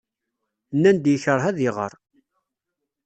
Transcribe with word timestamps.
Nnan-d 0.75 1.05
yekṛeh 1.13 1.45
ad 1.49 1.57
iɣer. 1.67 1.93